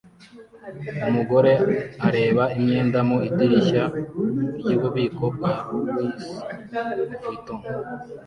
Umugore 1.09 1.51
areba 2.07 2.43
imyenda 2.57 2.99
mu 3.09 3.17
idirishya 3.27 3.83
ryububiko 4.59 5.23
bwa 5.35 5.53
Louis 5.87 6.21
Vuitton 7.19 7.61